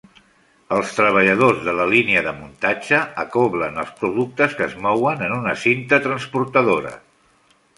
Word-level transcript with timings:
Els 0.75 0.93
treballadors 0.99 1.59
de 1.67 1.75
la 1.79 1.85
línia 1.91 2.23
de 2.27 2.33
muntatge 2.39 3.01
acoblen 3.25 3.77
els 3.83 3.91
productes 4.01 4.57
que 4.61 4.67
es 4.69 4.75
mouen 4.87 5.23
en 5.27 5.37
una 5.37 5.55
cinta 5.67 6.01
transportadora. 6.09 6.97